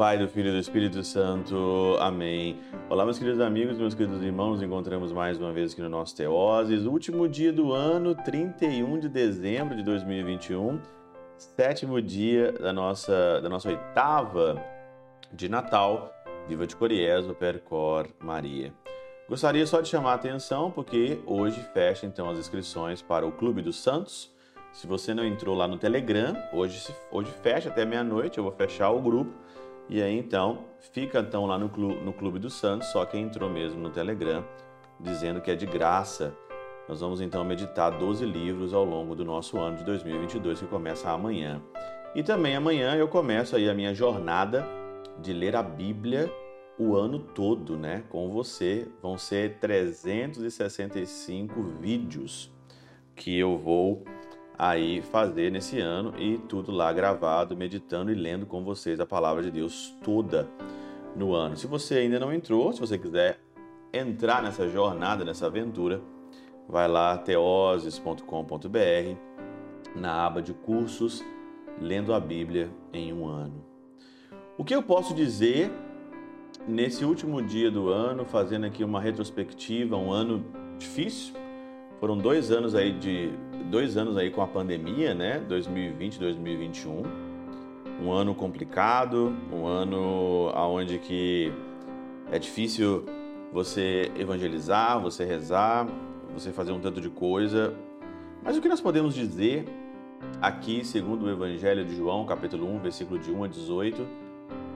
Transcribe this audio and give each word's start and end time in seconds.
Pai, 0.00 0.16
do 0.16 0.26
Filho 0.26 0.48
e 0.48 0.52
do 0.52 0.58
Espírito 0.58 1.04
Santo. 1.04 1.94
Amém. 2.00 2.58
Olá, 2.88 3.04
meus 3.04 3.18
queridos 3.18 3.38
amigos, 3.38 3.76
meus 3.76 3.92
queridos 3.92 4.22
irmãos. 4.22 4.52
Nos 4.52 4.62
encontramos 4.62 5.12
mais 5.12 5.36
uma 5.36 5.52
vez 5.52 5.72
aqui 5.72 5.82
no 5.82 5.90
nosso 5.90 6.16
Teoses. 6.16 6.86
Último 6.86 7.28
dia 7.28 7.52
do 7.52 7.70
ano, 7.74 8.14
31 8.14 8.98
de 8.98 9.10
dezembro 9.10 9.76
de 9.76 9.82
2021. 9.82 10.80
Sétimo 11.36 12.00
dia 12.00 12.50
da 12.50 12.72
nossa, 12.72 13.42
da 13.42 13.50
nossa 13.50 13.68
oitava 13.68 14.58
de 15.30 15.50
Natal. 15.50 16.10
Viva 16.48 16.66
de 16.66 16.74
Coriezo, 16.74 17.34
Percor, 17.34 18.08
Maria. 18.20 18.72
Gostaria 19.28 19.66
só 19.66 19.82
de 19.82 19.88
chamar 19.90 20.12
a 20.12 20.14
atenção 20.14 20.70
porque 20.70 21.20
hoje 21.26 21.60
fecha 21.74 22.06
então 22.06 22.30
as 22.30 22.38
inscrições 22.38 23.02
para 23.02 23.26
o 23.26 23.32
Clube 23.32 23.60
dos 23.60 23.76
Santos. 23.76 24.32
Se 24.72 24.86
você 24.86 25.12
não 25.12 25.26
entrou 25.26 25.54
lá 25.54 25.68
no 25.68 25.76
Telegram, 25.76 26.34
hoje, 26.54 26.90
hoje 27.12 27.30
fecha 27.42 27.68
até 27.68 27.84
meia-noite, 27.84 28.38
eu 28.38 28.44
vou 28.44 28.52
fechar 28.54 28.88
o 28.88 28.98
grupo. 28.98 29.34
E 29.90 30.00
aí 30.00 30.16
então, 30.16 30.60
fica 30.92 31.18
então 31.18 31.44
lá 31.46 31.58
no 31.58 31.68
Clube, 31.68 31.96
no 31.96 32.12
Clube 32.12 32.38
dos 32.38 32.54
Santos, 32.54 32.86
só 32.92 33.04
quem 33.04 33.24
entrou 33.24 33.50
mesmo 33.50 33.80
no 33.80 33.90
Telegram, 33.90 34.44
dizendo 35.00 35.40
que 35.40 35.50
é 35.50 35.56
de 35.56 35.66
graça. 35.66 36.32
Nós 36.88 37.00
vamos 37.00 37.20
então 37.20 37.44
meditar 37.44 37.90
12 37.90 38.24
livros 38.24 38.72
ao 38.72 38.84
longo 38.84 39.16
do 39.16 39.24
nosso 39.24 39.58
ano 39.58 39.78
de 39.78 39.84
2022, 39.84 40.60
que 40.60 40.66
começa 40.66 41.10
amanhã. 41.10 41.60
E 42.14 42.22
também 42.22 42.54
amanhã 42.54 42.94
eu 42.94 43.08
começo 43.08 43.56
aí 43.56 43.68
a 43.68 43.74
minha 43.74 43.92
jornada 43.92 44.64
de 45.18 45.32
ler 45.32 45.56
a 45.56 45.62
Bíblia 45.62 46.32
o 46.78 46.94
ano 46.94 47.18
todo, 47.18 47.76
né? 47.76 48.04
Com 48.10 48.30
você. 48.30 48.86
Vão 49.02 49.18
ser 49.18 49.58
365 49.58 51.60
vídeos 51.80 52.48
que 53.16 53.36
eu 53.36 53.58
vou 53.58 54.04
aí 54.62 55.00
fazer 55.00 55.50
nesse 55.50 55.80
ano 55.80 56.12
e 56.18 56.36
tudo 56.36 56.70
lá 56.70 56.92
gravado, 56.92 57.56
meditando 57.56 58.12
e 58.12 58.14
lendo 58.14 58.44
com 58.44 58.62
vocês 58.62 59.00
a 59.00 59.06
palavra 59.06 59.42
de 59.42 59.50
Deus 59.50 59.96
toda 60.04 60.46
no 61.16 61.32
ano. 61.32 61.56
Se 61.56 61.66
você 61.66 61.94
ainda 61.94 62.20
não 62.20 62.30
entrou, 62.30 62.70
se 62.70 62.78
você 62.78 62.98
quiser 62.98 63.40
entrar 63.90 64.42
nessa 64.42 64.68
jornada, 64.68 65.24
nessa 65.24 65.46
aventura, 65.46 66.02
vai 66.68 66.86
lá 66.86 67.16
teoses.com.br 67.16 68.20
na 69.96 70.26
aba 70.26 70.42
de 70.42 70.52
cursos 70.52 71.24
lendo 71.80 72.12
a 72.12 72.20
Bíblia 72.20 72.70
em 72.92 73.14
um 73.14 73.26
ano. 73.26 73.64
O 74.58 74.64
que 74.64 74.74
eu 74.74 74.82
posso 74.82 75.14
dizer 75.14 75.72
nesse 76.68 77.02
último 77.02 77.40
dia 77.40 77.70
do 77.70 77.88
ano, 77.88 78.26
fazendo 78.26 78.66
aqui 78.66 78.84
uma 78.84 79.00
retrospectiva, 79.00 79.96
um 79.96 80.12
ano 80.12 80.44
difícil, 80.78 81.34
foram 81.98 82.18
dois 82.18 82.50
anos 82.50 82.74
aí 82.74 82.92
de 82.92 83.32
dois 83.70 83.96
anos 83.96 84.16
aí 84.16 84.30
com 84.30 84.42
a 84.42 84.46
pandemia, 84.48 85.14
né? 85.14 85.38
2020, 85.48 86.18
2021. 86.18 87.02
Um 88.02 88.12
ano 88.12 88.34
complicado, 88.34 89.34
um 89.52 89.66
ano 89.66 90.50
aonde 90.54 90.98
que 90.98 91.52
é 92.32 92.38
difícil 92.38 93.04
você 93.52 94.10
evangelizar, 94.18 95.00
você 95.00 95.24
rezar, 95.24 95.86
você 96.34 96.50
fazer 96.50 96.72
um 96.72 96.80
tanto 96.80 97.00
de 97.00 97.08
coisa. 97.08 97.74
Mas 98.42 98.56
o 98.56 98.60
que 98.60 98.68
nós 98.68 98.80
podemos 98.80 99.14
dizer 99.14 99.64
aqui, 100.40 100.84
segundo 100.84 101.26
o 101.26 101.30
Evangelho 101.30 101.84
de 101.84 101.94
João, 101.94 102.24
capítulo 102.24 102.66
1, 102.74 102.78
versículo 102.80 103.18
de 103.18 103.30
1 103.30 103.44
a 103.44 103.48
18, 103.48 104.06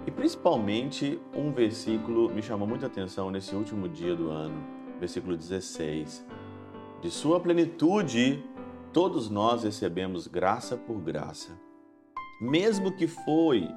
e 0.06 0.10
principalmente 0.10 1.18
um 1.34 1.50
versículo 1.50 2.30
me 2.30 2.42
chamou 2.42 2.68
muita 2.68 2.86
atenção 2.86 3.30
nesse 3.30 3.54
último 3.54 3.88
dia 3.88 4.14
do 4.14 4.30
ano, 4.30 4.62
versículo 5.00 5.36
16 5.36 6.24
de 7.00 7.10
sua 7.10 7.38
plenitude, 7.38 8.42
todos 8.94 9.28
nós 9.28 9.64
recebemos 9.64 10.28
graça 10.28 10.76
por 10.76 11.00
graça. 11.00 11.50
Mesmo 12.40 12.96
que 12.96 13.08
foi 13.08 13.68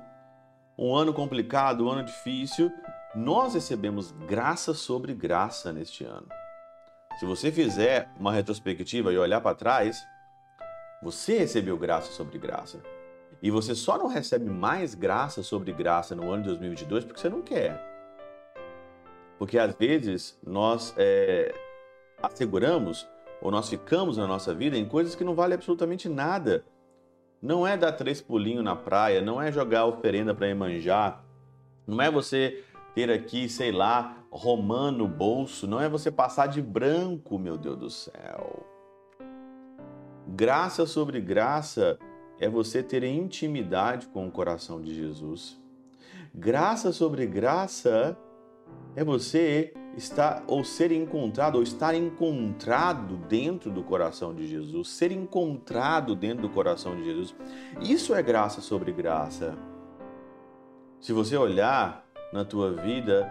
um 0.78 0.96
ano 0.96 1.12
complicado, 1.12 1.84
um 1.84 1.90
ano 1.90 2.04
difícil, 2.04 2.72
nós 3.16 3.56
recebemos 3.56 4.12
graça 4.12 4.76
sobre 4.76 5.16
graça 5.16 5.74
neste 5.74 6.04
ano. 6.04 6.28
Se 7.20 7.26
você 7.26 7.52
fizer 7.52 8.08
uma 8.20 8.32
retrospectiva 8.32 9.12
e 9.12 9.18
olhar 9.18 9.42
para 9.42 9.56
trás, 9.56 10.00
você 11.02 11.40
recebeu 11.40 11.76
graça 11.80 12.12
sobre 12.12 12.38
graça. 12.38 12.80
E 13.42 13.50
você 13.50 13.74
só 13.74 13.98
não 13.98 14.08
recebe 14.08 14.48
mais 14.48 14.94
graça 14.94 15.42
sobre 15.42 15.72
graça 15.72 16.16
no 16.16 16.32
ano 16.32 16.44
de 16.44 16.50
2022 16.50 17.06
porque 17.06 17.20
você 17.20 17.30
não 17.30 17.42
quer. 17.42 17.84
Porque 19.40 19.58
às 19.58 19.74
vezes 19.74 20.40
nós 20.46 20.94
é, 20.96 21.56
asseguramos 22.22 23.08
ou 23.42 23.52
nós 23.52 23.70
ficamos 23.70 24.18
na 24.18 24.28
nossa 24.28 24.54
vida 24.54 24.78
em 24.78 24.86
coisas 24.86 25.16
que 25.16 25.24
não 25.24 25.36
valem 25.36 25.56
absolutamente 25.56 26.10
nada. 26.10 26.66
Não 27.42 27.68
é 27.68 27.78
dar 27.78 27.92
três 27.92 28.20
pulinhos 28.20 28.64
na 28.64 28.76
praia, 28.76 29.22
não 29.22 29.42
é 29.42 29.52
jogar 29.52 29.86
oferenda 29.86 30.34
para 30.34 30.50
Emanjá, 30.50 31.22
não 31.86 32.02
é 32.02 32.10
você 32.10 32.64
ter 32.96 33.12
aqui, 33.12 33.48
sei 33.48 33.72
lá, 33.72 34.18
romã 34.32 34.92
no 34.92 35.08
bolso, 35.08 35.68
não 35.68 35.80
é 35.80 35.88
você 35.88 36.10
passar 36.10 36.48
de 36.48 36.62
branco, 36.62 37.38
meu 37.38 37.58
Deus 37.58 37.78
do 37.78 37.90
céu. 37.90 38.66
Graça 40.28 40.86
sobre 40.86 41.22
graça 41.22 42.00
é 42.40 42.50
você 42.50 42.84
ter 42.84 43.04
intimidade 43.04 44.08
com 44.08 44.28
o 44.28 44.32
coração 44.32 44.82
de 44.82 44.94
Jesus. 44.94 45.62
Graça 46.34 46.92
sobre 46.92 47.26
graça 47.26 48.18
é 48.96 49.04
você 49.04 49.74
estar 49.98 50.44
ou 50.46 50.64
ser 50.64 50.92
encontrado 50.92 51.56
ou 51.56 51.64
estar 51.64 51.96
encontrado 51.96 53.18
dentro 53.28 53.72
do 53.72 53.84
coração 53.84 54.34
de 54.34 54.48
Jesus, 54.48 54.90
ser 54.90 55.12
encontrado 55.12 56.16
dentro 56.16 56.44
do 56.44 56.50
coração 56.50 56.96
de 56.96 57.04
Jesus. 57.04 57.36
Isso 57.82 58.14
é 58.14 58.22
graça 58.22 58.62
sobre 58.62 58.92
graça. 58.92 59.58
Se 61.02 61.12
você 61.12 61.36
olhar 61.36 62.06
na 62.32 62.46
tua 62.46 62.72
vida, 62.72 63.28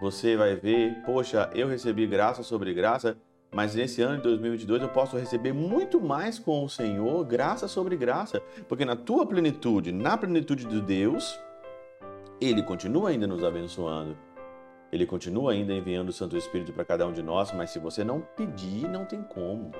você 0.00 0.36
vai 0.36 0.56
ver, 0.56 1.02
poxa, 1.04 1.50
eu 1.54 1.68
recebi 1.68 2.06
graça 2.06 2.42
sobre 2.42 2.72
graça, 2.72 3.18
mas 3.52 3.74
nesse 3.74 4.00
ano 4.00 4.16
de 4.16 4.22
2022 4.22 4.82
eu 4.82 4.88
posso 4.88 5.16
receber 5.16 5.52
muito 5.52 6.00
mais 6.00 6.38
com 6.38 6.64
o 6.64 6.68
Senhor, 6.68 7.22
graça 7.24 7.68
sobre 7.68 7.96
graça, 7.96 8.40
porque 8.66 8.84
na 8.84 8.96
tua 8.96 9.26
plenitude, 9.26 9.92
na 9.92 10.16
plenitude 10.16 10.64
de 10.64 10.80
Deus, 10.80 11.38
ele 12.40 12.62
continua 12.62 13.10
ainda 13.10 13.26
nos 13.26 13.42
abençoando. 13.44 14.16
Ele 14.90 15.04
continua 15.04 15.52
ainda 15.52 15.72
enviando 15.74 16.08
o 16.08 16.12
Santo 16.12 16.36
Espírito 16.36 16.72
para 16.72 16.84
cada 16.84 17.06
um 17.06 17.12
de 17.12 17.22
nós, 17.22 17.52
mas 17.52 17.70
se 17.70 17.78
você 17.78 18.02
não 18.02 18.20
pedir, 18.20 18.88
não 18.88 19.04
tem 19.04 19.22
como. 19.22 19.70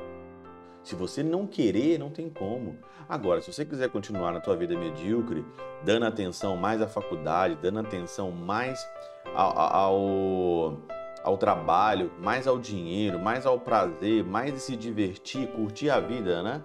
Se 0.82 0.94
você 0.94 1.22
não 1.22 1.46
querer, 1.46 1.98
não 1.98 2.10
tem 2.10 2.28
como. 2.28 2.76
Agora, 3.08 3.40
se 3.40 3.52
você 3.52 3.64
quiser 3.64 3.88
continuar 3.88 4.32
na 4.32 4.40
tua 4.40 4.54
vida 4.54 4.78
medíocre, 4.78 5.44
dando 5.82 6.04
atenção 6.04 6.56
mais 6.56 6.82
à 6.82 6.88
faculdade, 6.88 7.56
dando 7.60 7.80
atenção 7.80 8.30
mais 8.30 8.86
ao, 9.34 9.58
ao, 9.58 10.78
ao 11.24 11.38
trabalho, 11.38 12.12
mais 12.18 12.46
ao 12.46 12.58
dinheiro, 12.58 13.18
mais 13.18 13.46
ao 13.46 13.58
prazer, 13.58 14.22
mais 14.22 14.60
se 14.62 14.76
divertir, 14.76 15.48
curtir 15.48 15.88
a 15.88 16.00
vida, 16.00 16.42
né? 16.42 16.62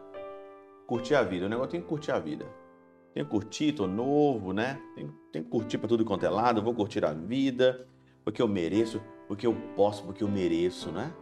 Curtir 0.85 1.15
a 1.15 1.23
vida. 1.23 1.45
O 1.45 1.49
negócio 1.49 1.71
tem 1.71 1.81
que 1.81 1.87
curtir 1.87 2.11
a 2.11 2.19
vida. 2.19 2.45
Tem 3.13 3.23
que 3.23 3.29
curtir, 3.29 3.71
tô 3.71 3.87
novo, 3.87 4.51
né? 4.51 4.81
Tem, 4.95 5.09
tem 5.31 5.43
que 5.43 5.49
curtir 5.49 5.77
para 5.77 5.87
tudo 5.87 6.03
quanto 6.03 6.25
é 6.25 6.29
lado, 6.29 6.61
vou 6.61 6.73
curtir 6.73 7.05
a 7.05 7.13
vida 7.13 7.87
porque 8.23 8.41
eu 8.41 8.47
mereço, 8.47 9.01
porque 9.27 9.45
eu 9.45 9.55
posso, 9.75 10.03
porque 10.03 10.23
eu 10.23 10.27
mereço, 10.27 10.91
né? 10.91 11.13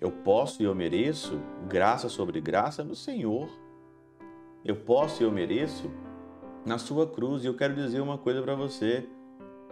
Eu 0.00 0.12
posso 0.12 0.62
e 0.62 0.64
eu 0.64 0.74
mereço 0.74 1.40
graça 1.68 2.08
sobre 2.08 2.40
graça 2.40 2.84
no 2.84 2.94
Senhor. 2.94 3.48
Eu 4.64 4.76
posso 4.76 5.22
e 5.22 5.26
eu 5.26 5.32
mereço 5.32 5.90
na 6.64 6.78
sua 6.78 7.06
cruz. 7.06 7.42
E 7.42 7.46
eu 7.46 7.56
quero 7.56 7.74
dizer 7.74 8.00
uma 8.00 8.16
coisa 8.16 8.40
para 8.40 8.54
você. 8.54 9.08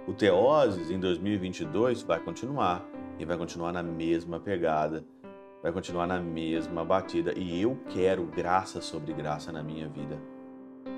O 0.06 0.12
Teoses 0.12 0.90
em 0.90 0.98
2022 0.98 2.02
vai 2.02 2.20
continuar 2.20 2.84
e 3.18 3.24
vai 3.24 3.36
continuar 3.36 3.72
na 3.72 3.82
mesma 3.82 4.38
pegada, 4.38 5.04
vai 5.62 5.72
continuar 5.72 6.06
na 6.06 6.20
mesma 6.20 6.84
batida. 6.84 7.32
E 7.36 7.62
eu 7.62 7.78
quero 7.90 8.24
graça 8.26 8.80
sobre 8.80 9.12
graça 9.12 9.52
na 9.52 9.62
minha 9.62 9.88
vida. 9.88 10.20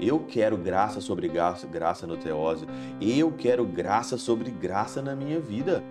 Eu 0.01 0.21
quero 0.21 0.57
graça 0.57 1.01
sobre 1.01 1.29
graça, 1.29 1.67
graça 1.67 2.07
no 2.07 2.17
Teósio. 2.17 2.69
Eu 3.01 3.33
quero 3.33 3.65
graça 3.65 4.17
sobre 4.17 4.51
graça 4.51 5.03
na 5.03 5.17
minha 5.17 5.41
vida. 5.41 5.83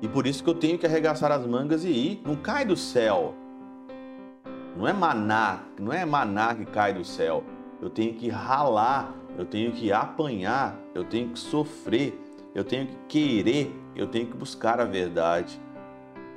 E 0.00 0.08
por 0.08 0.26
isso 0.26 0.42
que 0.42 0.50
eu 0.50 0.54
tenho 0.54 0.78
que 0.78 0.86
arregaçar 0.86 1.30
as 1.30 1.46
mangas 1.46 1.84
e 1.84 1.88
ir. 1.88 2.22
Não 2.24 2.36
cai 2.36 2.64
do 2.64 2.76
céu. 2.76 3.34
Não 4.76 4.88
é 4.88 4.92
maná, 4.92 5.60
não 5.78 5.92
é 5.92 6.04
maná 6.04 6.54
que 6.54 6.64
cai 6.64 6.92
do 6.92 7.04
céu. 7.04 7.44
Eu 7.80 7.90
tenho 7.90 8.14
que 8.14 8.28
ralar, 8.28 9.14
eu 9.38 9.44
tenho 9.44 9.72
que 9.72 9.92
apanhar, 9.92 10.76
eu 10.94 11.04
tenho 11.04 11.28
que 11.28 11.38
sofrer, 11.38 12.18
eu 12.54 12.64
tenho 12.64 12.86
que 12.86 12.96
querer, 13.08 13.74
eu 13.94 14.06
tenho 14.06 14.26
que 14.26 14.36
buscar 14.36 14.80
a 14.80 14.84
verdade. 14.84 15.60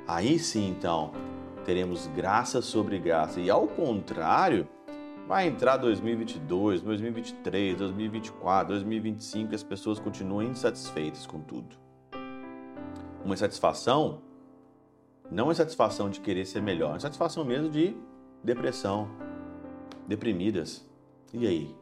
Aí 0.06 0.38
sim, 0.38 0.68
então, 0.68 1.12
teremos 1.64 2.06
graça 2.08 2.62
sobre 2.62 2.98
graça. 2.98 3.40
E 3.40 3.50
ao 3.50 3.66
contrário, 3.66 4.68
Vai 5.28 5.46
entrar 5.46 5.76
2022, 5.76 6.80
2023, 6.80 7.76
2024, 7.76 8.68
2025 8.68 9.52
e 9.52 9.54
as 9.54 9.62
pessoas 9.62 9.98
continuam 9.98 10.42
insatisfeitas 10.42 11.26
com 11.26 11.38
tudo. 11.42 11.76
Uma 13.22 13.34
insatisfação 13.34 14.22
não 15.30 15.50
é 15.50 15.54
satisfação 15.54 16.08
de 16.08 16.20
querer 16.20 16.46
ser 16.46 16.62
melhor, 16.62 16.96
é 16.96 16.98
satisfação 16.98 17.44
mesmo 17.44 17.68
de 17.68 17.94
depressão, 18.42 19.06
deprimidas. 20.06 20.88
E 21.34 21.46
aí? 21.46 21.76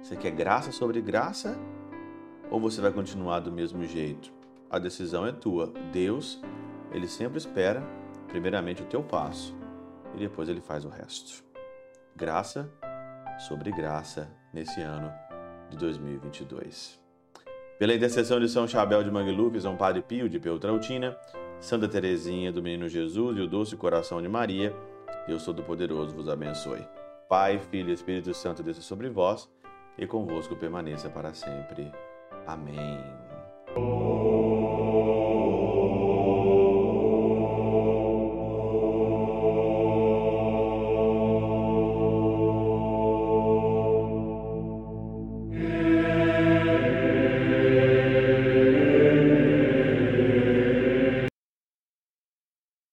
Você 0.00 0.16
quer 0.16 0.30
graça 0.30 0.72
sobre 0.72 1.02
graça 1.02 1.58
ou 2.50 2.58
você 2.58 2.80
vai 2.80 2.90
continuar 2.90 3.40
do 3.40 3.52
mesmo 3.52 3.84
jeito? 3.84 4.32
A 4.70 4.78
decisão 4.78 5.26
é 5.26 5.32
tua. 5.32 5.70
Deus, 5.92 6.40
ele 6.92 7.06
sempre 7.06 7.36
espera 7.36 7.82
primeiramente 8.28 8.82
o 8.82 8.86
teu 8.86 9.02
passo 9.02 9.54
e 10.14 10.18
depois 10.18 10.48
ele 10.48 10.62
faz 10.62 10.86
o 10.86 10.88
resto. 10.88 11.49
Graça 12.16 12.70
sobre 13.48 13.70
graça 13.70 14.30
nesse 14.52 14.80
ano 14.80 15.12
de 15.70 15.76
2022. 15.76 17.00
Pela 17.78 17.94
intercessão 17.94 18.38
de 18.38 18.48
São 18.48 18.68
Chabel 18.68 19.02
de 19.02 19.10
Mangluf, 19.10 19.58
São 19.60 19.76
Padre 19.76 20.02
Pio 20.02 20.28
de 20.28 20.38
Peltrautina, 20.38 21.16
Santa 21.58 21.88
Teresinha 21.88 22.52
do 22.52 22.62
Menino 22.62 22.88
Jesus 22.88 23.38
e 23.38 23.40
o 23.40 23.46
Doce 23.46 23.76
Coração 23.76 24.20
de 24.20 24.28
Maria, 24.28 24.74
Deus 25.26 25.44
Todo-Poderoso 25.44 26.14
vos 26.14 26.28
abençoe. 26.28 26.86
Pai, 27.28 27.58
Filho 27.70 27.90
e 27.90 27.92
Espírito 27.94 28.34
Santo 28.34 28.62
desça 28.62 28.82
sobre 28.82 29.08
vós 29.08 29.48
e 29.96 30.06
convosco 30.06 30.56
permaneça 30.56 31.08
para 31.08 31.32
sempre. 31.32 31.90
Amém. 32.46 32.98